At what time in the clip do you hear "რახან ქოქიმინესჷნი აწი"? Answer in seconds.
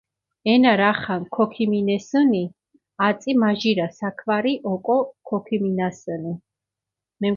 0.81-3.31